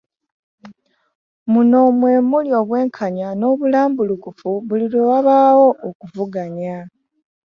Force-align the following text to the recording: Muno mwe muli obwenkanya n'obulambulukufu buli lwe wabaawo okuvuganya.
Muno 1.51 1.79
mwe 1.99 2.13
muli 2.29 2.49
obwenkanya 2.61 3.27
n'obulambulukufu 3.39 4.49
buli 4.67 4.85
lwe 4.91 5.01
wabaawo 5.11 5.67
okuvuganya. 5.87 6.77